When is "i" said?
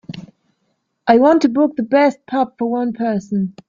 1.05-1.19